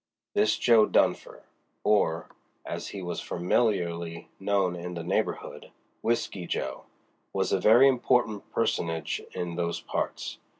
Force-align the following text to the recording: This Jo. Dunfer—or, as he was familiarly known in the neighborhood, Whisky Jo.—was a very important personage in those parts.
This 0.33 0.57
Jo. 0.57 0.87
Dunfer—or, 0.87 2.29
as 2.65 2.87
he 2.87 3.03
was 3.03 3.21
familiarly 3.21 4.29
known 4.39 4.75
in 4.75 4.95
the 4.95 5.03
neighborhood, 5.03 5.69
Whisky 6.01 6.47
Jo.—was 6.47 7.51
a 7.53 7.59
very 7.59 7.87
important 7.87 8.51
personage 8.51 9.21
in 9.35 9.57
those 9.57 9.79
parts. 9.79 10.39